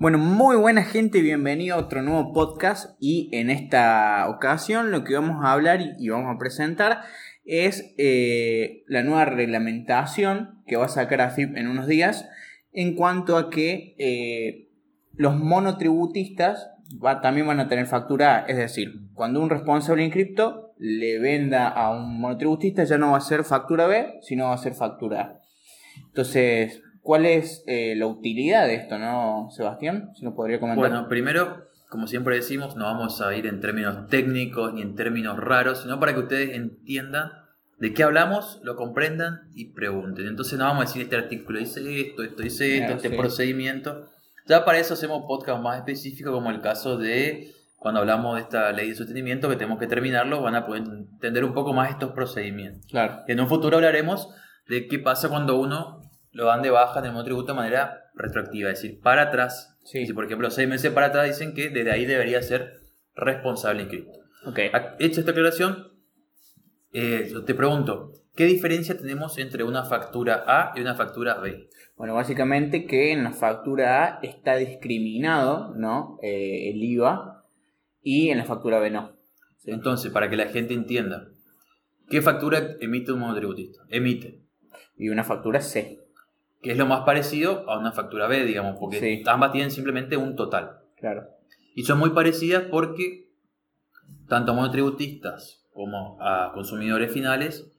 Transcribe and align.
Bueno, 0.00 0.18
muy 0.18 0.54
buena 0.54 0.84
gente, 0.84 1.22
bienvenido 1.22 1.74
a 1.74 1.80
otro 1.80 2.02
nuevo 2.02 2.32
podcast 2.32 2.96
y 3.00 3.30
en 3.32 3.50
esta 3.50 4.28
ocasión 4.28 4.92
lo 4.92 5.02
que 5.02 5.14
vamos 5.14 5.44
a 5.44 5.50
hablar 5.50 5.80
y 5.98 6.08
vamos 6.08 6.32
a 6.32 6.38
presentar 6.38 7.00
es 7.44 7.96
eh, 7.98 8.84
la 8.86 9.02
nueva 9.02 9.24
reglamentación 9.24 10.62
que 10.68 10.76
va 10.76 10.84
a 10.84 10.88
sacar 10.88 11.20
AFIP 11.20 11.56
en 11.56 11.66
unos 11.66 11.88
días 11.88 12.28
en 12.72 12.94
cuanto 12.94 13.36
a 13.36 13.50
que 13.50 13.96
eh, 13.98 14.68
los 15.16 15.36
monotributistas 15.36 16.70
también 17.20 17.48
van 17.48 17.58
a 17.58 17.66
tener 17.66 17.86
factura 17.86 18.44
es 18.46 18.56
decir, 18.56 19.00
cuando 19.14 19.40
un 19.42 19.50
responsable 19.50 20.04
en 20.04 20.12
cripto 20.12 20.74
le 20.78 21.18
venda 21.18 21.66
a 21.66 21.90
un 21.90 22.20
monotributista 22.20 22.84
ya 22.84 22.98
no 22.98 23.10
va 23.10 23.18
a 23.18 23.20
ser 23.20 23.42
factura 23.42 23.88
B, 23.88 24.20
sino 24.22 24.44
va 24.44 24.54
a 24.54 24.58
ser 24.58 24.74
factura 24.74 25.20
A. 25.22 25.40
Entonces, 26.06 26.82
¿Cuál 27.08 27.24
es 27.24 27.64
eh, 27.66 27.94
la 27.96 28.06
utilidad 28.06 28.66
de 28.66 28.74
esto, 28.74 28.98
no, 28.98 29.48
Sebastián? 29.50 30.10
Si 30.14 30.26
nos 30.26 30.34
podría 30.34 30.60
comentar. 30.60 30.90
Bueno, 30.90 31.08
primero, 31.08 31.70
como 31.88 32.06
siempre 32.06 32.34
decimos, 32.34 32.76
no 32.76 32.84
vamos 32.84 33.22
a 33.22 33.34
ir 33.34 33.46
en 33.46 33.62
términos 33.62 34.08
técnicos 34.08 34.74
ni 34.74 34.82
en 34.82 34.94
términos 34.94 35.38
raros, 35.38 35.80
sino 35.80 35.98
para 35.98 36.12
que 36.12 36.20
ustedes 36.20 36.54
entiendan 36.54 37.30
de 37.78 37.94
qué 37.94 38.02
hablamos, 38.02 38.60
lo 38.62 38.76
comprendan 38.76 39.48
y 39.54 39.72
pregunten. 39.72 40.26
Entonces 40.26 40.58
no 40.58 40.66
vamos 40.66 40.82
a 40.82 40.86
decir 40.86 41.00
este 41.00 41.16
artículo 41.16 41.58
dice 41.58 41.80
esto, 41.98 42.22
esto 42.22 42.42
dice 42.42 42.76
esto, 42.76 42.96
este 42.96 43.16
procedimiento. 43.16 44.10
Ya 44.46 44.66
para 44.66 44.76
eso 44.76 44.92
hacemos 44.92 45.24
podcast 45.26 45.62
más 45.62 45.78
específicos, 45.78 46.30
como 46.34 46.50
el 46.50 46.60
caso 46.60 46.98
de 46.98 47.52
cuando 47.78 48.00
hablamos 48.00 48.34
de 48.34 48.42
esta 48.42 48.70
ley 48.72 48.90
de 48.90 48.94
sostenimiento, 48.94 49.48
que 49.48 49.56
tenemos 49.56 49.78
que 49.78 49.86
terminarlo, 49.86 50.42
van 50.42 50.56
a 50.56 50.66
poder 50.66 50.82
entender 50.82 51.46
un 51.46 51.54
poco 51.54 51.72
más 51.72 51.88
estos 51.88 52.12
procedimientos. 52.12 52.84
Claro. 52.90 53.22
En 53.28 53.40
un 53.40 53.48
futuro 53.48 53.78
hablaremos 53.78 54.28
de 54.68 54.86
qué 54.88 54.98
pasa 54.98 55.30
cuando 55.30 55.58
uno 55.58 56.02
lo 56.38 56.46
dan 56.46 56.62
de 56.62 56.70
baja 56.70 57.00
en 57.00 57.06
el 57.06 57.12
monotributo 57.12 57.48
de 57.48 57.54
manera 57.54 58.12
retroactiva, 58.14 58.70
es 58.70 58.80
decir, 58.80 59.00
para 59.00 59.22
atrás. 59.22 59.76
Si 59.82 60.12
por 60.12 60.24
ejemplo 60.24 60.48
seis 60.52 60.68
meses 60.68 60.92
para 60.92 61.06
atrás 61.06 61.26
dicen 61.26 61.52
que 61.52 61.68
desde 61.68 61.90
ahí 61.90 62.06
debería 62.06 62.40
ser 62.42 62.74
responsable 63.16 63.82
inscrito. 63.82 64.12
Okay. 64.46 64.70
Hecha 65.00 65.18
esta 65.18 65.32
aclaración, 65.32 65.88
eh, 66.92 67.34
te 67.44 67.54
pregunto, 67.54 68.12
¿qué 68.36 68.44
diferencia 68.44 68.96
tenemos 68.96 69.36
entre 69.38 69.64
una 69.64 69.82
factura 69.84 70.44
A 70.46 70.78
y 70.78 70.80
una 70.80 70.94
factura 70.94 71.38
B? 71.40 71.70
Bueno, 71.96 72.14
básicamente 72.14 72.86
que 72.86 73.10
en 73.10 73.24
la 73.24 73.32
factura 73.32 74.04
A 74.04 74.20
está 74.22 74.54
discriminado 74.54 75.74
¿no? 75.74 76.20
Eh, 76.22 76.70
el 76.70 76.84
IVA 76.84 77.44
y 78.00 78.30
en 78.30 78.38
la 78.38 78.44
factura 78.44 78.78
B 78.78 78.92
no. 78.92 79.16
Entonces, 79.64 80.12
para 80.12 80.30
que 80.30 80.36
la 80.36 80.46
gente 80.46 80.72
entienda, 80.72 81.30
¿qué 82.08 82.22
factura 82.22 82.76
emite 82.78 83.10
un 83.10 83.18
monotributista? 83.18 83.82
Emite. 83.88 84.44
Y 84.96 85.08
una 85.08 85.24
factura 85.24 85.60
C 85.60 86.07
que 86.62 86.72
es 86.72 86.78
lo 86.78 86.86
más 86.86 87.02
parecido 87.02 87.68
a 87.70 87.78
una 87.78 87.92
factura 87.92 88.26
B, 88.26 88.44
digamos, 88.44 88.76
porque 88.78 89.22
ambas 89.26 89.52
tienen 89.52 89.70
simplemente 89.70 90.16
un 90.16 90.36
total. 90.36 90.80
Claro. 90.96 91.28
Y 91.74 91.84
son 91.84 91.98
muy 91.98 92.10
parecidas 92.10 92.64
porque 92.70 93.28
tanto 94.28 94.52
a 94.52 94.54
monotributistas 94.54 95.64
como 95.72 96.18
a 96.20 96.50
consumidores 96.52 97.12
finales 97.12 97.70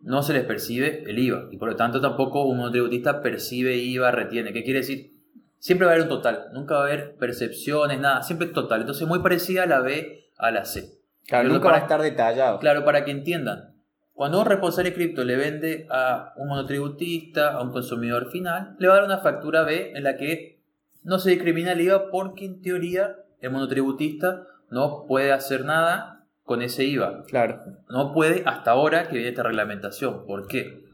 no 0.00 0.22
se 0.22 0.34
les 0.34 0.44
percibe 0.44 1.04
el 1.06 1.18
IVA 1.18 1.48
y 1.50 1.56
por 1.56 1.70
lo 1.70 1.76
tanto 1.76 2.00
tampoco 2.00 2.44
un 2.44 2.58
monotributista 2.58 3.22
percibe 3.22 3.76
IVA, 3.76 4.10
retiene. 4.10 4.52
¿Qué 4.52 4.62
quiere 4.62 4.80
decir? 4.80 5.12
Siempre 5.58 5.86
va 5.86 5.92
a 5.92 5.94
haber 5.94 6.06
un 6.06 6.10
total, 6.10 6.48
nunca 6.52 6.74
va 6.74 6.82
a 6.82 6.84
haber 6.84 7.16
percepciones, 7.16 7.98
nada, 7.98 8.22
siempre 8.22 8.48
es 8.48 8.52
total. 8.52 8.82
Entonces 8.82 9.08
muy 9.08 9.20
parecida 9.20 9.62
a 9.62 9.66
la 9.66 9.80
B 9.80 10.28
a 10.36 10.50
la 10.50 10.66
C. 10.66 10.98
Claro, 11.26 11.48
nunca 11.48 11.70
va 11.70 11.76
a 11.76 11.80
estar 11.80 12.02
detallado. 12.02 12.58
Claro, 12.58 12.84
para 12.84 13.06
que 13.06 13.10
entiendan. 13.10 13.73
Cuando 14.14 14.40
un 14.40 14.46
responsable 14.46 14.94
cripto 14.94 15.24
le 15.24 15.36
vende 15.36 15.86
a 15.90 16.32
un 16.36 16.48
monotributista, 16.48 17.52
a 17.52 17.62
un 17.62 17.72
consumidor 17.72 18.30
final, 18.30 18.76
le 18.78 18.86
va 18.86 18.94
a 18.94 18.96
dar 18.98 19.06
una 19.06 19.18
factura 19.18 19.64
B 19.64 19.92
en 19.94 20.04
la 20.04 20.16
que 20.16 20.60
no 21.02 21.18
se 21.18 21.30
discrimina 21.30 21.72
el 21.72 21.80
IVA 21.80 22.10
porque 22.10 22.44
en 22.44 22.62
teoría 22.62 23.16
el 23.40 23.50
monotributista 23.50 24.46
no 24.70 25.04
puede 25.06 25.32
hacer 25.32 25.64
nada 25.64 26.26
con 26.44 26.62
ese 26.62 26.84
IVA. 26.84 27.24
Claro. 27.24 27.60
No 27.88 28.12
puede 28.14 28.44
hasta 28.46 28.70
ahora 28.70 29.08
que 29.08 29.16
viene 29.16 29.30
esta 29.30 29.42
reglamentación. 29.42 30.24
¿Por 30.26 30.46
qué? 30.46 30.84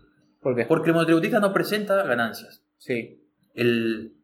¿Por 0.40 0.56
qué? 0.56 0.64
Porque 0.64 0.88
el 0.88 0.94
monotributista 0.94 1.40
no 1.40 1.52
presenta 1.52 2.02
ganancias. 2.04 2.64
Sí. 2.78 3.22
El, 3.52 4.14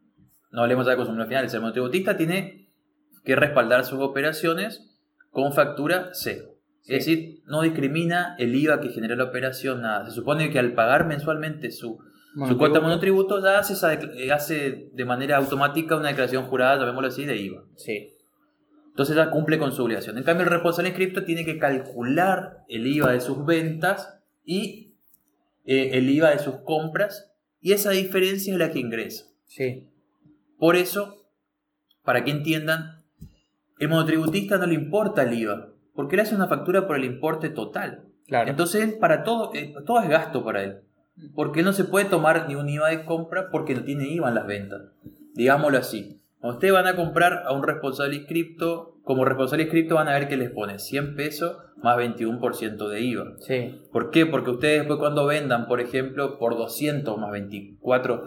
no 0.50 0.62
hablemos 0.62 0.86
de 0.86 0.96
consumidor 0.96 1.28
final, 1.28 1.46
el 1.52 1.60
monotributista 1.60 2.16
tiene 2.16 2.70
que 3.24 3.36
respaldar 3.36 3.84
sus 3.84 4.00
operaciones 4.00 4.90
con 5.30 5.52
factura 5.52 6.14
C. 6.14 6.55
Es 6.88 7.04
decir, 7.04 7.42
no 7.46 7.62
discrimina 7.62 8.36
el 8.38 8.54
IVA 8.54 8.80
que 8.80 8.90
genera 8.90 9.16
la 9.16 9.24
operación, 9.24 9.82
nada. 9.82 10.04
Se 10.04 10.12
supone 10.12 10.50
que 10.50 10.60
al 10.60 10.72
pagar 10.72 11.06
mensualmente 11.06 11.72
su, 11.72 11.98
su 12.46 12.56
cuota 12.56 12.80
monotributo 12.80 13.42
ya 13.42 13.58
hace, 13.58 13.74
eh, 14.16 14.30
hace 14.30 14.90
de 14.92 15.04
manera 15.04 15.36
automática 15.36 15.96
una 15.96 16.08
declaración 16.08 16.44
jurada, 16.44 16.78
llamémoslo 16.78 17.08
así, 17.08 17.24
de 17.24 17.36
IVA. 17.36 17.64
Sí. 17.74 18.12
Entonces 18.90 19.16
ya 19.16 19.30
cumple 19.30 19.58
con 19.58 19.72
su 19.72 19.82
obligación. 19.82 20.16
En 20.16 20.22
cambio, 20.22 20.44
el 20.44 20.50
responsable 20.50 20.90
inscripto 20.90 21.24
tiene 21.24 21.44
que 21.44 21.58
calcular 21.58 22.64
el 22.68 22.86
IVA 22.86 23.12
de 23.12 23.20
sus 23.20 23.44
ventas 23.44 24.20
y 24.44 24.94
eh, 25.64 25.90
el 25.94 26.08
IVA 26.08 26.30
de 26.30 26.38
sus 26.38 26.58
compras 26.58 27.32
y 27.60 27.72
esa 27.72 27.90
diferencia 27.90 28.52
es 28.52 28.58
la 28.60 28.70
que 28.70 28.78
ingresa. 28.78 29.26
Sí. 29.44 29.88
Por 30.56 30.76
eso, 30.76 31.26
para 32.04 32.22
que 32.22 32.30
entiendan, 32.30 33.02
el 33.80 33.88
monotributista 33.88 34.56
no 34.56 34.66
le 34.66 34.74
importa 34.74 35.24
el 35.24 35.34
IVA 35.34 35.75
porque 35.96 36.14
él 36.14 36.20
hace 36.20 36.34
una 36.34 36.46
factura 36.46 36.86
por 36.86 36.96
el 36.96 37.04
importe 37.04 37.48
total. 37.48 38.04
Claro. 38.28 38.50
Entonces, 38.50 38.94
para 38.94 39.24
todo, 39.24 39.50
eh, 39.54 39.74
todo 39.84 40.00
es 40.00 40.08
gasto 40.08 40.44
para 40.44 40.62
él. 40.62 40.80
Porque 41.34 41.60
él 41.60 41.66
no 41.66 41.72
se 41.72 41.84
puede 41.84 42.04
tomar 42.04 42.46
ni 42.46 42.54
un 42.54 42.68
IVA 42.68 42.90
de 42.90 43.04
compra 43.04 43.48
porque 43.50 43.74
no 43.74 43.82
tiene 43.82 44.08
IVA 44.08 44.28
en 44.28 44.34
las 44.34 44.46
ventas. 44.46 44.82
Digámoslo 45.34 45.78
así. 45.78 46.20
Cuando 46.38 46.58
ustedes 46.58 46.74
van 46.74 46.86
a 46.86 46.96
comprar 46.96 47.44
a 47.46 47.52
un 47.52 47.62
responsable 47.62 48.16
inscripto, 48.16 48.98
como 49.02 49.24
responsable 49.24 49.64
inscripto 49.64 49.94
van 49.94 50.08
a 50.08 50.12
ver 50.12 50.28
que 50.28 50.36
les 50.36 50.50
pone 50.50 50.78
100 50.78 51.16
pesos 51.16 51.56
más 51.76 51.96
21% 51.96 52.88
de 52.88 53.00
IVA. 53.00 53.34
Sí. 53.38 53.80
¿Por 53.90 54.10
qué? 54.10 54.26
Porque 54.26 54.50
ustedes 54.50 54.80
después 54.80 54.98
cuando 54.98 55.26
vendan, 55.26 55.66
por 55.66 55.80
ejemplo, 55.80 56.38
por 56.38 56.56
200 56.56 57.18
más 57.18 57.30
24 57.30 58.22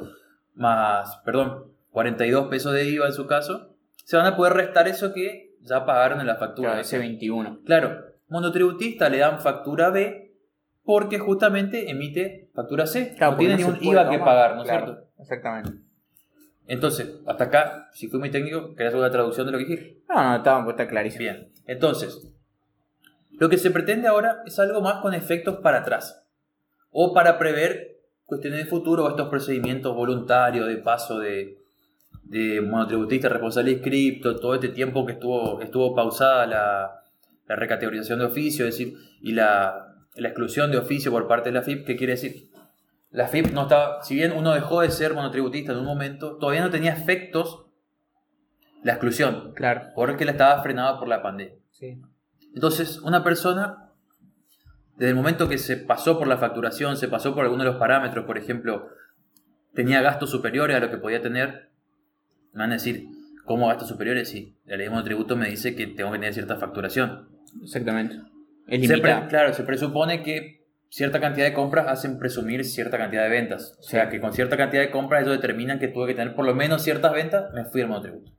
más, 0.55 1.17
perdón, 1.23 1.65
42 1.91 2.47
pesos 2.47 2.73
de 2.73 2.89
IVA 2.89 3.07
en 3.07 3.13
su 3.13 3.27
caso, 3.27 3.75
se 4.03 4.17
van 4.17 4.25
a 4.25 4.35
poder 4.35 4.53
restar 4.53 4.87
eso 4.87 5.13
que 5.13 5.48
ya 5.61 5.85
pagaron 5.85 6.21
en 6.21 6.27
la 6.27 6.35
factura. 6.35 6.69
Claro, 6.69 6.81
ese 6.81 6.97
21. 6.97 7.61
Claro, 7.65 8.05
monotributista 8.27 9.09
le 9.09 9.19
dan 9.19 9.39
factura 9.39 9.89
B 9.89 10.33
porque 10.83 11.19
justamente 11.19 11.89
emite 11.89 12.49
factura 12.53 12.87
C. 12.87 13.13
Claro, 13.15 13.33
no 13.33 13.37
tiene 13.37 13.57
ningún 13.57 13.77
IVA 13.81 14.09
que 14.09 14.19
pagar, 14.19 14.55
¿no 14.55 14.63
es 14.63 14.69
cierto? 14.69 15.07
Exactamente. 15.19 15.71
Entonces, 16.67 17.19
hasta 17.25 17.45
acá, 17.45 17.89
si 17.93 18.07
fui 18.07 18.19
muy 18.19 18.29
técnico, 18.29 18.75
¿querés 18.75 18.89
hacer 18.89 18.99
una 18.99 19.11
traducción 19.11 19.45
de 19.47 19.51
lo 19.51 19.57
que 19.57 19.65
dije? 19.65 19.97
No, 20.07 20.15
no, 20.15 20.35
está, 20.37 20.65
está 20.69 20.87
clarísimo. 20.87 21.23
Bien, 21.23 21.51
entonces, 21.65 22.31
lo 23.31 23.49
que 23.49 23.57
se 23.57 23.71
pretende 23.71 24.07
ahora 24.07 24.43
es 24.45 24.59
algo 24.59 24.81
más 24.81 25.01
con 25.01 25.13
efectos 25.13 25.57
para 25.57 25.79
atrás. 25.79 26.27
O 26.91 27.13
para 27.13 27.39
prever 27.39 28.01
cuestiones 28.25 28.59
de 28.59 28.65
futuro 28.65 29.05
o 29.05 29.09
estos 29.09 29.29
procedimientos 29.29 29.95
voluntarios 29.95 30.67
de 30.67 30.77
paso 30.77 31.19
de, 31.19 31.58
de 32.29 32.61
monotributista, 32.61 33.27
responsable 33.27 33.71
inscripto, 33.71 34.39
todo 34.39 34.53
este 34.53 34.69
tiempo 34.69 35.05
que 35.05 35.13
estuvo, 35.13 35.59
estuvo 35.61 35.95
pausada 35.95 36.45
la, 36.45 37.03
la 37.47 37.55
recategorización 37.55 38.19
de 38.19 38.25
oficio, 38.25 38.67
es 38.67 38.77
decir, 38.77 38.93
y 39.19 39.31
la, 39.31 39.95
la, 40.15 40.27
exclusión 40.27 40.71
de 40.71 40.77
oficio 40.77 41.11
por 41.11 41.27
parte 41.27 41.49
de 41.49 41.53
la 41.53 41.63
FIP, 41.63 41.87
¿qué 41.87 41.95
quiere 41.95 42.13
decir? 42.13 42.51
La 43.09 43.27
FIP 43.27 43.51
no 43.51 43.63
estaba, 43.63 44.03
si 44.03 44.13
bien 44.13 44.31
uno 44.31 44.53
dejó 44.53 44.81
de 44.81 44.91
ser 44.91 45.15
monotributista 45.15 45.71
en 45.71 45.79
un 45.79 45.85
momento, 45.85 46.37
todavía 46.37 46.61
no 46.61 46.69
tenía 46.69 46.93
efectos 46.93 47.65
la 48.83 48.93
exclusión. 48.93 49.53
Claro. 49.55 49.87
Porque 49.95 50.23
la 50.23 50.31
estaba 50.31 50.61
frenada 50.61 50.99
por 50.99 51.07
la 51.07 51.23
pandemia. 51.23 51.55
Sí. 51.71 51.99
Entonces, 52.53 52.99
una 52.99 53.23
persona, 53.23 53.89
desde 54.97 55.09
el 55.09 55.15
momento 55.15 55.49
que 55.49 55.57
se 55.57 55.77
pasó 55.77 56.19
por 56.19 56.27
la 56.27 56.37
facturación, 56.37 56.95
se 56.95 57.07
pasó 57.07 57.33
por 57.33 57.43
alguno 57.43 57.63
de 57.63 57.71
los 57.71 57.79
parámetros, 57.79 58.25
por 58.25 58.37
ejemplo, 58.37 58.89
tenía 59.73 60.03
gastos 60.03 60.29
superiores 60.29 60.77
a 60.77 60.79
lo 60.79 60.91
que 60.91 60.97
podía 60.97 61.21
tener, 61.21 61.68
me 62.53 62.59
van 62.59 62.71
a 62.71 62.75
decir, 62.75 63.07
¿cómo 63.45 63.67
gastos 63.67 63.87
superiores? 63.87 64.29
Si 64.29 64.57
la 64.65 64.77
ley 64.77 64.85
de 64.85 64.91
monotributo 64.91 65.35
me 65.35 65.49
dice 65.49 65.75
que 65.75 65.87
tengo 65.87 66.11
que 66.11 66.19
tener 66.19 66.33
cierta 66.33 66.57
facturación. 66.57 67.29
Exactamente. 67.63 68.17
claro, 69.29 69.53
se 69.53 69.63
presupone 69.63 70.23
que 70.23 70.59
cierta 70.89 71.19
cantidad 71.19 71.45
de 71.45 71.53
compras 71.53 71.87
hacen 71.87 72.17
presumir 72.17 72.65
cierta 72.65 72.97
cantidad 72.97 73.23
de 73.23 73.29
ventas. 73.29 73.77
O 73.79 73.83
sea, 73.83 74.09
que 74.09 74.19
con 74.19 74.33
cierta 74.33 74.57
cantidad 74.57 74.81
de 74.81 74.91
compras 74.91 75.21
eso 75.21 75.31
determina 75.31 75.79
que 75.79 75.87
tuve 75.87 76.07
que 76.07 76.15
tener 76.15 76.35
por 76.35 76.45
lo 76.45 76.55
menos 76.55 76.81
ciertas 76.81 77.13
ventas, 77.13 77.53
me 77.53 77.65
fui 77.65 77.81
al 77.81 77.87
monotributo. 77.87 78.31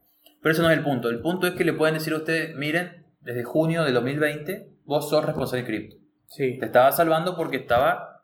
Pero 0.42 0.52
eso 0.52 0.62
no 0.62 0.70
es 0.70 0.78
el 0.78 0.84
punto. 0.84 1.08
El 1.10 1.20
punto 1.20 1.46
es 1.46 1.54
que 1.54 1.64
le 1.64 1.72
pueden 1.72 1.94
decir 1.94 2.12
a 2.12 2.16
ustedes, 2.16 2.56
miren, 2.56 3.06
desde 3.20 3.44
junio 3.44 3.84
de 3.84 3.92
2020 3.92 4.68
vos 4.84 5.08
sos 5.08 5.24
responsable 5.24 5.62
de 5.62 5.66
cripto. 5.66 5.96
Sí. 6.26 6.58
Te 6.58 6.66
estaba 6.66 6.90
salvando 6.92 7.36
porque 7.36 7.56
estaba... 7.56 8.22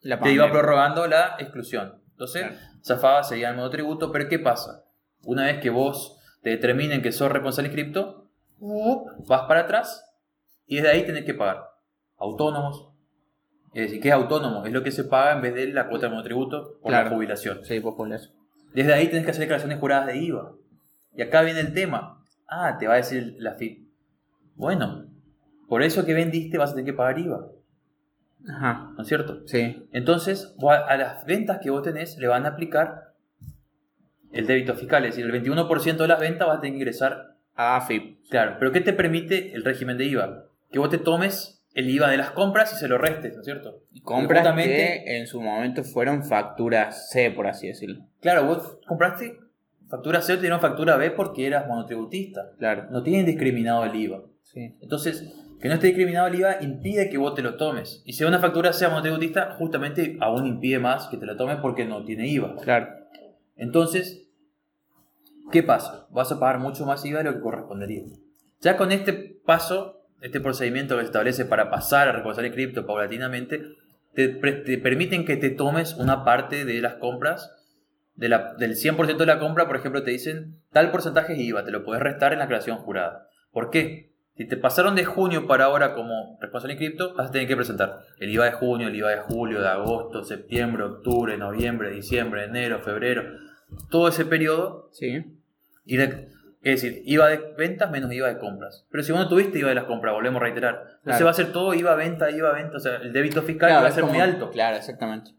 te 0.00 0.32
iba 0.32 0.50
prorrogando 0.50 1.06
la 1.06 1.36
exclusión. 1.38 2.00
Entonces, 2.12 2.46
zafaba, 2.84 3.22
seguía 3.22 3.50
el 3.50 3.56
monotributo, 3.56 4.12
pero 4.12 4.28
¿qué 4.28 4.38
pasa? 4.38 4.84
Una 5.24 5.44
vez 5.44 5.60
que 5.60 5.70
vos 5.70 6.18
te 6.42 6.50
determinen 6.50 7.02
que 7.02 7.12
sos 7.12 7.30
responsable 7.30 7.70
cripto, 7.70 8.30
vas 8.60 9.42
para 9.42 9.60
atrás 9.60 10.04
y 10.66 10.76
desde 10.76 10.90
ahí 10.90 11.02
tenés 11.04 11.24
que 11.24 11.34
pagar. 11.34 11.64
Autónomos. 12.16 12.90
Es 13.72 13.82
decir, 13.82 14.00
¿qué 14.00 14.08
es 14.08 14.14
autónomo? 14.14 14.64
Es 14.66 14.72
lo 14.72 14.82
que 14.82 14.90
se 14.90 15.04
paga 15.04 15.32
en 15.32 15.42
vez 15.42 15.54
de 15.54 15.68
la 15.68 15.88
cuota 15.88 16.06
de 16.06 16.10
monotributo 16.10 16.78
por 16.80 16.92
la 16.92 17.08
jubilación. 17.08 17.64
Sí, 17.64 17.80
por 17.80 17.94
Desde 18.74 18.92
ahí 18.92 19.08
tenés 19.08 19.24
que 19.24 19.30
hacer 19.30 19.42
declaraciones 19.42 19.78
juradas 19.78 20.06
de 20.06 20.16
IVA. 20.16 20.54
Y 21.14 21.22
acá 21.22 21.42
viene 21.42 21.60
el 21.60 21.72
tema. 21.72 22.24
Ah, 22.48 22.76
te 22.78 22.86
va 22.86 22.94
a 22.94 22.96
decir 22.96 23.36
la 23.38 23.54
FIP. 23.54 23.88
Bueno, 24.54 25.06
por 25.68 25.82
eso 25.82 26.04
que 26.04 26.14
vendiste 26.14 26.58
vas 26.58 26.70
a 26.70 26.74
tener 26.74 26.92
que 26.92 26.96
pagar 26.96 27.18
IVA. 27.18 27.46
Ajá. 28.48 28.92
¿No 28.96 29.02
es 29.02 29.08
cierto? 29.08 29.46
Sí. 29.46 29.88
Entonces, 29.92 30.54
a 30.66 30.96
las 30.96 31.24
ventas 31.24 31.58
que 31.62 31.70
vos 31.70 31.82
tenés 31.82 32.16
le 32.18 32.26
van 32.26 32.46
a 32.46 32.50
aplicar 32.50 33.09
el 34.32 34.46
débito 34.46 34.74
fiscal. 34.74 35.04
Es 35.04 35.16
decir, 35.16 35.30
el 35.30 35.42
21% 35.42 35.96
de 35.96 36.08
las 36.08 36.20
ventas 36.20 36.46
vas 36.48 36.58
a 36.58 36.60
tener 36.60 36.72
que 36.74 36.78
ingresar. 36.78 37.36
AFIP. 37.54 38.18
Claro, 38.30 38.56
pero 38.58 38.72
¿qué 38.72 38.80
te 38.80 38.92
permite 38.92 39.54
el 39.54 39.64
régimen 39.64 39.98
de 39.98 40.04
IVA? 40.06 40.46
Que 40.70 40.78
vos 40.78 40.88
te 40.88 40.98
tomes 40.98 41.62
el 41.74 41.90
IVA 41.90 42.10
de 42.10 42.16
las 42.16 42.30
compras 42.30 42.72
y 42.72 42.76
se 42.76 42.88
lo 42.88 42.96
restes, 42.96 43.34
¿no 43.34 43.40
es 43.40 43.44
cierto? 43.44 43.82
Compras 44.02 44.40
Justamente- 44.40 45.02
que 45.04 45.18
en 45.18 45.26
su 45.26 45.40
momento 45.40 45.84
fueron 45.84 46.24
facturas 46.24 47.10
C, 47.10 47.30
por 47.30 47.46
así 47.46 47.68
decirlo. 47.68 48.06
Claro, 48.20 48.46
vos 48.46 48.78
compraste 48.86 49.36
factura 49.88 50.22
C 50.22 50.32
o 50.32 50.36
te 50.36 50.42
dieron 50.42 50.60
factura 50.60 50.96
B 50.96 51.10
porque 51.10 51.46
eras 51.46 51.66
monotributista. 51.66 52.52
Claro. 52.58 52.86
No 52.90 53.02
tienen 53.02 53.26
discriminado 53.26 53.84
el 53.84 53.94
IVA. 53.94 54.22
Sí. 54.42 54.74
Entonces, 54.80 55.32
que 55.60 55.68
no 55.68 55.74
esté 55.74 55.88
discriminado 55.88 56.28
el 56.28 56.36
IVA 56.36 56.58
impide 56.62 57.10
que 57.10 57.18
vos 57.18 57.34
te 57.34 57.42
lo 57.42 57.56
tomes. 57.56 58.02
Y 58.06 58.14
si 58.14 58.24
una 58.24 58.38
factura 58.38 58.72
sea 58.72 58.88
monotributista, 58.88 59.54
justamente 59.58 60.16
aún 60.20 60.46
impide 60.46 60.78
más 60.78 61.08
que 61.08 61.18
te 61.18 61.26
la 61.26 61.36
tomes 61.36 61.56
porque 61.56 61.84
no 61.84 62.04
tiene 62.04 62.26
IVA. 62.28 62.56
Claro. 62.62 62.88
Entonces, 63.60 64.26
¿qué 65.52 65.62
pasa? 65.62 66.06
Vas 66.10 66.32
a 66.32 66.40
pagar 66.40 66.58
mucho 66.58 66.86
más 66.86 67.04
IVA 67.04 67.18
de 67.18 67.24
lo 67.24 67.34
que 67.34 67.40
correspondería. 67.40 68.04
Ya 68.60 68.78
con 68.78 68.90
este 68.90 69.12
paso, 69.44 70.06
este 70.22 70.40
procedimiento 70.40 70.96
que 70.96 71.02
se 71.02 71.06
establece 71.06 71.44
para 71.44 71.70
pasar 71.70 72.08
a 72.08 72.40
el 72.40 72.52
cripto 72.52 72.86
paulatinamente, 72.86 73.62
te, 74.14 74.28
permiten 74.78 75.26
que 75.26 75.36
te 75.36 75.50
tomes 75.50 75.94
una 75.94 76.24
parte 76.24 76.64
de 76.64 76.80
las 76.80 76.94
compras, 76.94 77.54
del 78.14 78.32
100% 78.32 79.18
de 79.18 79.26
la 79.26 79.38
compra, 79.38 79.66
por 79.66 79.76
ejemplo, 79.76 80.02
te 80.02 80.10
dicen 80.10 80.58
tal 80.72 80.90
porcentaje 80.90 81.34
es 81.34 81.40
IVA, 81.40 81.62
te 81.62 81.70
lo 81.70 81.84
puedes 81.84 82.02
restar 82.02 82.32
en 82.32 82.38
la 82.38 82.48
creación 82.48 82.78
jurada. 82.78 83.28
¿Por 83.52 83.68
qué? 83.68 84.10
Si 84.36 84.46
te 84.46 84.56
pasaron 84.56 84.94
de 84.94 85.04
junio 85.04 85.46
para 85.46 85.66
ahora 85.66 85.94
como 85.94 86.38
responsable 86.40 86.72
en 86.72 86.78
cripto, 86.78 87.14
vas 87.14 87.28
a 87.28 87.30
tener 87.30 87.46
que 87.46 87.56
presentar 87.56 87.98
el 88.18 88.30
IVA 88.30 88.46
de 88.46 88.52
junio, 88.52 88.88
el 88.88 88.96
IVA 88.96 89.10
de 89.10 89.18
julio, 89.18 89.60
de 89.60 89.68
agosto, 89.68 90.24
septiembre, 90.24 90.84
octubre, 90.84 91.36
noviembre, 91.36 91.90
diciembre, 91.90 92.44
enero, 92.44 92.80
febrero, 92.80 93.49
todo 93.90 94.08
ese 94.08 94.24
periodo 94.24 94.88
Sí. 94.92 95.24
y 95.84 95.96
de- 95.96 96.28
es 96.62 96.82
decir, 96.82 97.02
IVA 97.06 97.28
de 97.28 97.54
ventas 97.56 97.90
menos 97.90 98.12
IVA 98.12 98.28
de 98.28 98.38
compras. 98.38 98.86
Pero 98.90 99.02
si 99.02 99.12
vos 99.12 99.20
no 99.20 99.28
tuviste 99.28 99.58
IVA 99.58 99.70
de 99.70 99.74
las 99.76 99.84
compras, 99.84 100.12
volvemos 100.12 100.40
a 100.40 100.44
reiterar. 100.44 100.74
Entonces 100.74 101.02
Claro. 101.04 101.24
va 101.24 101.30
a 101.30 101.34
ser 101.34 101.52
todo 101.52 101.72
IVA 101.74 101.94
venta, 101.94 102.30
IVA 102.30 102.52
venta. 102.52 102.76
O 102.76 102.80
sea, 102.80 102.96
el 102.96 103.12
débito 103.12 103.42
fiscal 103.42 103.70
Claro, 103.70 103.82
va 103.82 103.88
a 103.88 103.92
ser 103.92 104.04
muy 104.04 104.20
alto. 104.20 104.50
Claro, 104.50 104.76
exactamente. 104.76 105.30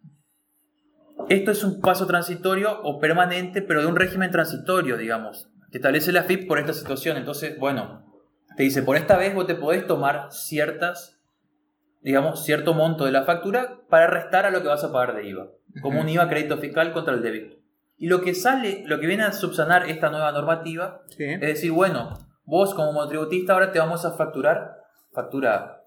Esto 1.29 1.51
es 1.51 1.63
un 1.63 1.79
paso 1.81 2.07
transitorio 2.07 2.81
o 2.81 2.99
permanente, 2.99 3.61
pero 3.61 3.81
de 3.81 3.87
un 3.87 3.95
régimen 3.95 4.31
transitorio, 4.31 4.97
digamos, 4.97 5.49
que 5.71 5.77
establece 5.77 6.11
la 6.11 6.23
FIP 6.23 6.47
por 6.47 6.57
esta 6.57 6.73
situación. 6.73 7.17
Entonces, 7.17 7.57
bueno, 7.59 8.03
te 8.57 8.63
dice, 8.63 8.81
por 8.81 8.97
esta 8.97 9.17
vez 9.17 9.33
vos 9.35 9.45
te 9.45 9.55
podés 9.55 9.85
tomar 9.85 10.31
ciertas, 10.31 11.19
digamos, 12.01 12.43
cierto 12.43 12.73
monto 12.73 13.05
de 13.05 13.11
la 13.11 13.23
factura 13.23 13.81
para 13.89 14.07
restar 14.07 14.45
a 14.47 14.51
lo 14.51 14.61
que 14.63 14.67
vas 14.69 14.83
a 14.83 14.91
pagar 14.91 15.15
de 15.15 15.27
IVA, 15.27 15.47
como 15.83 16.01
un 16.01 16.09
IVA 16.09 16.27
crédito 16.27 16.57
fiscal 16.57 16.91
contra 16.91 17.13
el 17.13 17.21
débito. 17.21 17.57
Y 18.01 18.07
lo 18.07 18.21
que 18.21 18.33
sale, 18.33 18.81
lo 18.87 18.99
que 18.99 19.05
viene 19.05 19.21
a 19.23 19.31
subsanar 19.31 19.87
esta 19.87 20.09
nueva 20.09 20.31
normativa 20.31 21.03
Sí. 21.09 21.23
es 21.25 21.39
decir, 21.39 21.71
bueno, 21.71 22.17
vos 22.45 22.73
como 22.73 22.91
monotributista 22.93 23.53
ahora 23.53 23.71
te 23.71 23.77
vamos 23.77 24.03
a 24.05 24.11
facturar 24.13 24.75
factura. 25.13 25.83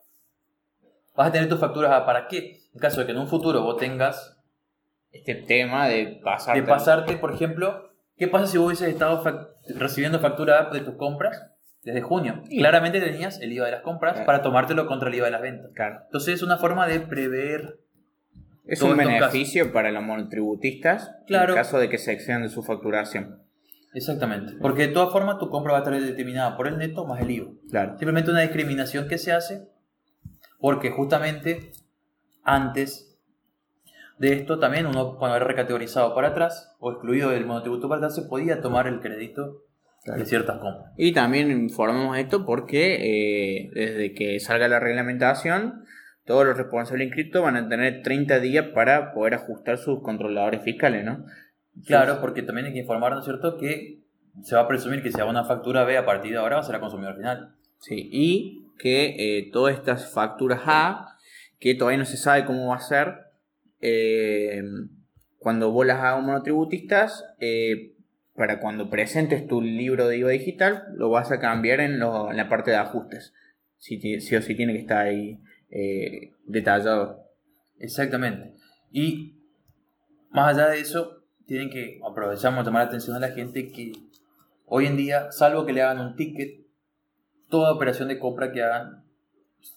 Vas 1.17 1.29
a 1.29 1.33
tener 1.33 1.49
tus 1.49 1.59
facturas 1.59 1.91
a 1.93 2.07
para 2.07 2.29
qué. 2.29 2.61
En 2.73 2.81
caso 2.81 3.01
de 3.01 3.07
que 3.07 3.13
en 3.13 3.19
un 3.19 3.27
futuro 3.27 3.63
vos 3.63 3.79
tengas 3.79 4.39
Este 5.11 5.35
tema 5.35 5.89
de 5.89 6.21
pasar. 6.23 6.55
de 6.57 6.63
pasarte, 6.63 7.17
por 7.17 7.33
ejemplo, 7.33 7.91
¿qué 8.17 8.29
pasa 8.29 8.47
si 8.47 8.59
vos 8.59 8.67
hubieses 8.69 8.89
estado 8.89 9.23
recibiendo 9.77 10.21
factura 10.21 10.71
de 10.71 10.81
tus 10.81 10.95
compras 10.95 11.51
desde 11.83 12.01
junio? 12.03 12.43
Sí. 12.49 12.59
Claramente 12.59 13.01
tenías 13.01 13.41
el 13.41 13.53
IVA 13.53 13.67
de 13.67 13.73
las 13.73 13.83
compras 13.83 14.13
Claro. 14.15 14.27
para 14.27 14.43
tomártelo 14.43 14.87
contra 14.87 15.09
el 15.09 15.17
IVA 15.17 15.27
de 15.27 15.33
las 15.33 15.43
ventas. 15.43 15.71
Claro. 15.75 16.01
Entonces 16.05 16.35
es 16.35 16.43
una 16.45 16.59
forma 16.59 16.87
de 16.87 17.01
prever. 17.01 17.81
Es 18.67 18.81
un 18.83 18.97
beneficio 18.97 19.73
para 19.73 19.91
los 19.93 20.03
monotributistas 20.03 21.13
Claro. 21.27 21.53
en 21.53 21.59
caso 21.59 21.79
de 21.79 21.89
que 21.89 21.99
se 21.99 22.13
excedan 22.13 22.43
de 22.43 22.49
su 22.49 22.63
facturación. 22.63 23.43
Exactamente. 23.95 24.55
Porque 24.61 24.89
de 24.89 24.93
todas 24.93 25.13
formas 25.13 25.39
tu 25.39 25.49
compra 25.51 25.73
va 25.73 25.79
a 25.79 25.83
estar 25.83 26.01
determinada 26.01 26.57
por 26.57 26.67
el 26.67 26.79
neto 26.79 27.07
más 27.07 27.21
el 27.21 27.31
IVA. 27.31 27.51
Claro. 27.71 27.91
Simplemente 27.99 28.31
una 28.31 28.41
discriminación 28.41 29.07
que 29.07 29.19
se 29.19 29.33
hace 29.33 29.69
porque 30.59 30.91
justamente 30.91 31.73
antes 32.43 33.19
de 34.19 34.33
esto 34.33 34.59
también 34.59 34.87
uno 34.87 35.17
cuando 35.19 35.37
era 35.37 35.45
recategorizado 35.45 36.15
para 36.15 36.29
atrás 36.29 36.75
o 36.79 36.91
excluido 36.93 37.31
del 37.31 37.47
monotributo 37.47 37.89
para 37.89 37.99
atrás 37.99 38.15
se 38.15 38.23
podía 38.23 38.61
tomar 38.61 38.87
el 38.87 39.01
crédito 39.01 39.63
de 40.05 40.25
ciertas 40.27 40.59
compras. 40.59 40.93
Y 40.97 41.13
también 41.13 41.51
informemos 41.51 42.17
esto 42.19 42.45
porque 42.45 42.97
eh, 43.65 43.71
desde 43.75 44.13
que 44.15 44.39
salga 44.41 44.69
la 44.69 44.81
reglamentación, 44.81 45.84
todos 46.25 46.47
los 46.47 46.57
responsables 46.57 47.07
inscritos 47.07 47.43
van 47.43 47.57
a 47.57 47.69
tener 47.69 48.03
30 48.03 48.41
días 48.41 48.67
para 48.75 49.13
poder 49.13 49.35
ajustar 49.35 49.79
sus 49.79 50.03
controladores 50.03 50.63
fiscales, 50.63 51.05
¿no? 51.05 51.25
Claro, 51.87 52.21
porque 52.21 52.43
también 52.43 52.67
hay 52.69 52.73
que 52.73 52.79
informar, 52.81 53.13
¿no 53.13 53.19
es 53.19 53.25
cierto?, 53.25 53.57
que 53.59 54.01
se 54.43 54.55
va 54.57 54.63
a 54.63 54.69
presumir 54.69 55.03
que 55.03 55.11
si 55.13 55.21
haga 55.21 55.31
una 55.31 55.45
factura 55.45 55.85
B 55.85 55.97
a 55.97 56.07
partir 56.07 56.33
de 56.33 56.39
ahora 56.39 56.57
va 56.57 56.63
a 56.63 56.65
ser 56.65 56.77
a 56.77 56.81
consumidor 56.81 57.17
final. 57.17 57.55
Sí, 57.79 58.09
y 58.13 58.67
que 58.79 59.39
eh, 59.39 59.51
todas 59.53 59.75
estas 59.75 60.13
facturas 60.13 60.61
A, 60.67 61.17
que 61.61 61.75
todavía 61.75 61.99
no 61.99 62.05
se 62.05 62.17
sabe 62.17 62.45
cómo 62.45 62.69
va 62.69 62.77
a 62.77 62.81
ser, 62.81 63.15
eh, 63.81 64.63
cuando 65.39 65.71
vos 65.71 65.87
las 65.87 65.99
hagas 65.99 66.23
monotributistas, 66.25 67.25
eh, 67.41 67.93
para 68.35 68.59
cuando 68.61 68.91
presentes 68.91 69.47
tu 69.47 69.61
libro 69.61 70.09
de 70.09 70.19
IVA 70.19 70.31
digital, 70.31 70.85
lo 70.97 71.11
vas 71.11 71.31
a 71.31 71.39
cambiar 71.39 71.81
en, 71.81 72.01
lo- 72.01 72.31
en 72.31 72.37
la 72.37 72.49
parte 72.49 72.71
de 72.73 72.79
ajustes. 72.79 73.33
Sí, 73.79 73.99
ti- 73.99 74.21
sí 74.21 74.35
o 74.35 74.43
sí 74.43 74.55
tiene 74.57 74.73
que 74.73 74.81
estar 74.81 75.07
ahí 75.07 75.39
eh, 75.75 76.33
detallado. 76.47 77.25
Exactamente. 77.79 78.55
Y 78.93 79.35
más 80.31 80.57
allá 80.57 80.71
de 80.71 80.81
eso, 80.81 81.25
tienen 81.47 81.69
que 81.69 82.01
aprovechamos 82.09 82.65
llamar 82.65 82.85
la 82.85 82.89
atención 82.89 83.17
a 83.17 83.21
la 83.21 83.33
gente 83.33 83.71
que 83.71 83.93
hoy 84.67 84.87
en 84.87 84.97
día, 84.97 85.31
salvo 85.33 85.67
que 85.67 85.73
le 85.73 85.83
hagan 85.83 86.01
un 86.01 86.17
ticket, 86.17 86.65
toda 87.51 87.73
operación 87.73 88.09
de 88.09 88.19
compra 88.19 88.53
que 88.53 88.63
hagan, 88.63 89.05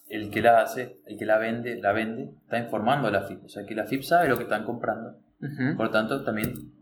el 0.08 0.30
que 0.30 0.40
la 0.40 0.62
hace, 0.62 1.00
el 1.06 1.18
que 1.18 1.26
la 1.26 1.38
vende, 1.38 1.80
la 1.80 1.92
vende, 1.92 2.30
está 2.44 2.58
informando 2.58 3.08
a 3.08 3.10
la 3.10 3.22
FIP. 3.22 3.44
O 3.44 3.48
sea 3.48 3.66
que 3.66 3.74
la 3.74 3.84
FIP 3.84 4.02
sabe 4.02 4.28
lo 4.28 4.36
que 4.36 4.44
están 4.44 4.64
comprando. 4.64 5.18
Por 5.76 5.86
lo 5.86 5.90
tanto, 5.90 6.24
también 6.24 6.72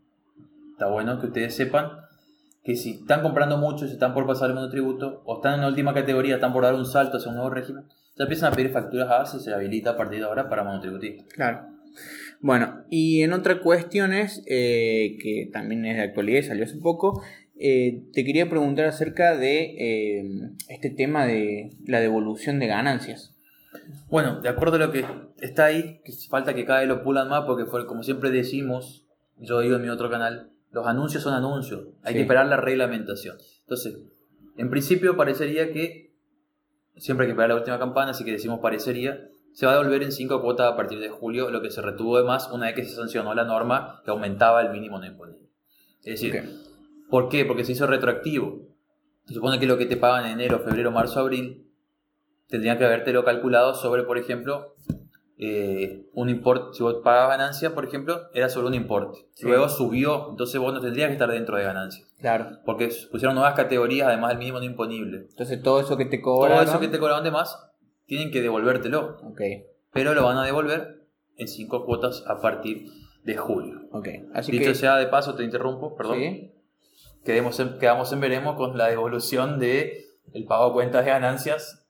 está 0.73 0.89
bueno 0.89 1.19
que 1.21 1.27
ustedes 1.27 1.55
sepan 1.55 1.91
que 2.65 2.75
si 2.75 2.93
están 2.93 3.23
comprando 3.23 3.59
mucho, 3.59 3.87
si 3.87 3.95
están 3.95 4.13
por 4.13 4.27
pasar 4.27 4.51
el 4.51 4.57
monotributo, 4.57 5.23
o 5.25 5.37
están 5.37 5.55
en 5.55 5.61
la 5.61 5.69
última 5.69 5.95
categoría, 5.95 6.35
están 6.35 6.53
por 6.53 6.65
dar 6.65 6.75
un 6.75 6.85
salto 6.85 7.19
hacia 7.19 7.31
un 7.31 7.37
nuevo 7.37 7.51
régimen, 7.51 7.85
ya 8.17 8.25
empiezan 8.25 8.53
a 8.53 8.57
pedir 8.57 8.71
facturas 8.71 9.09
A 9.11 9.27
si 9.27 9.41
se 9.45 9.53
habilita 9.53 9.91
a 9.91 9.97
partir 9.97 10.21
de 10.21 10.25
ahora 10.25 10.49
para 10.49 10.65
monotributistas. 10.65 11.27
Claro. 11.35 11.67
Bueno, 12.41 12.85
y 12.91 13.23
en 13.23 13.33
otras 13.33 13.61
cuestiones, 13.61 14.43
eh, 14.47 15.17
que 15.21 15.49
también 15.53 15.85
es 15.87 15.97
de 15.97 16.03
actualidad 16.03 16.41
y 16.41 16.43
salió 16.43 16.65
hace 16.65 16.77
poco, 16.77 17.23
eh, 17.59 18.03
te 18.13 18.25
quería 18.25 18.49
preguntar 18.51 18.85
acerca 18.87 19.37
de 19.37 19.75
eh, 19.79 20.25
este 20.69 20.91
tema 20.91 21.27
de 21.27 21.71
la 21.87 22.01
devolución 22.01 22.59
de 22.59 22.67
ganancias. 22.67 23.35
Bueno, 24.09 24.41
de 24.41 24.49
acuerdo 24.49 24.77
a 24.77 24.81
lo 24.81 24.93
que 24.93 25.05
está 25.41 25.67
ahí, 25.67 26.01
que 26.05 26.13
falta 26.29 26.55
que 26.55 26.65
cada 26.65 26.81
vez 26.81 26.89
lo 26.89 27.03
pulan 27.03 27.29
más, 27.29 27.45
porque 27.47 27.65
fue, 27.65 27.87
como 27.87 28.03
siempre 28.03 28.31
decimos, 28.31 29.07
yo 29.39 29.61
digo 29.61 29.77
en 29.77 29.83
mi 29.83 29.89
otro 29.89 30.11
canal, 30.11 30.51
los 30.73 30.87
anuncios 30.87 31.23
son 31.23 31.35
anuncios, 31.35 31.89
hay 32.03 32.13
Sí. 32.13 32.19
que 32.19 32.23
esperar 32.23 32.47
la 32.47 32.59
reglamentación. 32.59 33.37
Entonces, 33.61 33.99
en 34.59 34.71
principio 34.71 35.17
parecería 35.17 35.73
que, 35.73 36.06
siempre 36.97 37.25
hay 37.25 37.29
que 37.29 37.33
esperar 37.33 37.51
la 37.51 37.57
última 37.57 37.79
campana, 37.79 38.11
así 38.11 38.25
que 38.25 38.33
decimos 38.33 38.61
parecería, 38.61 39.29
se 39.53 39.67
va 39.67 39.73
a 39.73 39.77
devolver 39.77 40.03
en 40.03 40.13
cinco 40.13 40.43
cuotas 40.43 40.73
a 40.73 40.77
partir 40.77 41.01
de 41.01 41.09
julio, 41.09 41.51
lo 41.51 41.63
que 41.63 41.71
se 41.71 41.81
retuvo 41.81 42.19
de 42.19 42.25
más 42.25 42.51
una 42.51 42.67
vez 42.67 42.75
que 42.75 42.85
se 42.85 42.95
sancionó 42.95 43.35
la 43.35 43.45
norma 43.45 44.03
que 44.05 44.11
aumentaba 44.11 44.63
el 44.63 44.71
mínimo 44.71 44.99
no 44.99 45.07
imponible. 45.07 45.47
Es 46.03 46.21
decir. 46.21 46.67
¿por 47.09 47.29
qué? 47.29 47.45
Porque 47.45 47.65
se 47.65 47.73
hizo 47.73 47.87
retroactivo. 47.87 48.69
Se 49.27 49.35
supone 49.35 49.59
que 49.59 49.67
lo 49.67 49.79
que 49.79 49.87
te 49.87 49.97
pagan 49.97 50.27
en 50.27 50.33
enero, 50.33 50.61
febrero, 50.61 50.91
marzo, 50.91 51.21
abril, 51.21 51.67
tendrían 52.49 52.79
que 52.79 52.85
habértelo 52.85 53.25
calculado 53.25 53.75
sobre, 53.75 54.05
por 54.05 54.19
ejemplo, 54.19 54.75
eh, 55.39 56.07
un 56.15 56.29
importe. 56.31 56.75
Si 56.77 56.83
vos 56.83 56.97
pagabas 57.05 57.37
ganancia, 57.39 57.75
por 57.75 57.85
ejemplo, 57.85 58.23
era 58.33 58.49
sobre 58.49 58.69
un 58.69 58.75
importe. 58.75 59.27
Sí. 59.35 59.47
Luego 59.47 59.69
subió, 59.69 60.31
entonces 60.31 60.61
vos 60.61 60.73
no 60.73 60.81
tendrías 60.81 61.09
que 61.09 61.13
estar 61.15 61.31
dentro 61.31 61.57
de 61.57 61.65
ganancias. 61.65 62.09
Claro. 62.21 62.59
Porque 62.65 62.89
pusieron 63.11 63.35
nuevas 63.35 63.55
categorías, 63.55 64.09
además 64.09 64.31
del 64.31 64.39
mínimo 64.39 64.59
no 64.59 64.65
imponible. 64.65 65.27
Entonces 65.29 65.63
todo 65.63 65.81
eso 65.81 65.97
que 65.97 66.07
te 66.07 66.19
Todo 66.19 66.39
cobran. 66.41 66.65
eso 66.67 66.81
que 66.81 66.89
te 66.89 66.99
cobraban 66.99 67.25
de 67.25 67.31
más, 67.31 67.59
tienen 68.07 68.31
que 68.31 68.41
devolvértelo. 68.41 69.19
Ok, 69.25 69.41
Pero 69.93 70.15
lo 70.15 70.25
van 70.25 70.39
a 70.39 70.45
devolver 70.45 71.03
en 71.37 71.49
cinco 71.49 71.85
cuotas 71.85 72.25
a 72.27 72.41
partir 72.41 72.87
de 73.25 73.37
julio. 73.37 73.81
ok. 73.93 74.09
Así 74.35 74.53
Dicho 74.53 74.65
que. 74.71 74.75
sea 74.75 74.97
de 74.97 75.07
paso, 75.07 75.35
te 75.35 75.43
interrumpo, 75.45 75.97
perdón. 75.97 76.19
Sí. 76.19 76.53
Quedemos 77.25 77.59
en, 77.61 77.79
quedamos 77.79 78.13
en 78.13 78.21
veremos 78.21 78.55
con 78.57 78.79
la 78.79 78.87
devolución 78.89 79.59
de 79.59 80.05
el 80.33 80.45
pago 80.45 80.69
de 80.69 80.73
cuentas 80.75 81.05
de 81.05 81.11
ganancias 81.11 81.86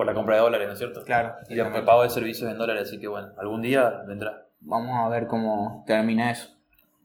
por 0.00 0.06
la 0.06 0.14
compra 0.14 0.36
de 0.36 0.40
dólares, 0.40 0.66
¿no 0.66 0.72
es 0.72 0.78
cierto? 0.78 1.04
Claro. 1.04 1.34
Y 1.50 1.58
el 1.58 1.84
pago 1.84 2.04
de 2.04 2.08
servicios 2.08 2.50
en 2.50 2.56
dólares, 2.56 2.84
así 2.84 2.98
que 2.98 3.06
bueno, 3.06 3.34
algún 3.36 3.60
día 3.60 4.02
vendrá. 4.08 4.46
Vamos 4.60 4.98
a 4.98 5.06
ver 5.10 5.26
cómo 5.26 5.84
termina 5.86 6.30
eso. 6.30 6.48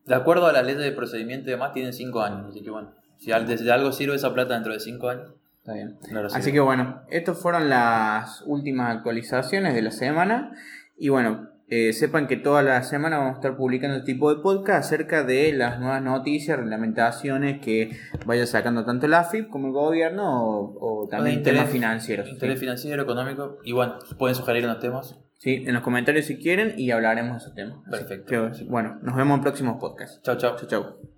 De 0.06 0.16
acuerdo 0.16 0.48
a 0.48 0.54
la 0.54 0.64
ley 0.64 0.76
de 0.76 0.94
procedimiento 0.94 1.50
y 1.50 1.52
demás, 1.52 1.74
tienen 1.74 1.92
5 1.92 2.22
años. 2.22 2.46
Así 2.48 2.64
que 2.64 2.70
bueno, 2.70 2.94
si 3.18 3.32
de 3.32 3.72
algo 3.74 3.92
sirve 3.92 4.16
esa 4.16 4.34
plata 4.34 4.54
dentro 4.54 4.72
de 4.72 4.80
5 4.80 5.10
años. 5.10 5.34
Está 5.58 5.74
bien. 5.74 5.98
Así 6.34 6.54
que 6.54 6.62
bueno, 6.62 7.02
estas 7.10 7.38
fueron 7.38 7.68
las 7.68 8.42
últimas 8.46 8.96
actualizaciones 8.96 9.74
de 9.74 9.82
la 9.82 9.92
semana. 9.92 10.54
Y 10.98 11.10
bueno, 11.10 11.50
eh, 11.68 11.94
sepan 11.94 12.28
que 12.28 12.38
toda 12.38 12.62
la 12.62 12.84
semana 12.84 13.18
vamos 13.18 13.34
a 13.34 13.36
estar 13.38 13.58
publicando 13.58 13.98
este 13.98 14.14
tipo 14.14 14.34
de 14.34 14.42
podcast 14.42 14.86
acerca 14.86 15.24
de 15.24 15.52
las 15.52 15.80
nuevas 15.80 16.02
noticias, 16.02 16.60
reglamentaciones 16.60 17.60
que 17.60 17.98
vaya 18.26 18.46
sacando 18.46 18.86
tanto 18.86 19.08
la 19.08 19.22
AFIP 19.22 19.50
como 19.50 19.68
el 19.68 19.74
gobierno 19.74 20.26
o, 20.26 21.08
también 21.10 21.42
temas 21.42 21.70
financieros. 21.70 22.30
Interés 22.30 22.60
financiero, 22.60 23.02
económico. 23.02 23.58
Y 23.64 23.72
bueno, 23.72 23.98
pueden 24.20 24.36
sugerir 24.36 24.66
unos 24.66 24.80
temas. 24.80 25.18
Sí, 25.40 25.64
en 25.66 25.74
los 25.74 25.84
comentarios 25.84 26.26
si 26.26 26.38
quieren 26.38 26.74
y 26.78 26.92
hablaremos 26.92 27.34
de 27.34 27.38
esos 27.38 27.56
temas. 27.56 27.78
Perfecto. 27.90 28.52
bueno, 28.68 29.00
nos 29.02 29.16
vemos 29.16 29.38
en 29.38 29.44
próximos 29.44 29.78
podcasts. 29.80 30.22
Chao, 30.24 30.38
chao. 30.38 30.56
Chao, 30.58 30.68
chao. 30.68 31.15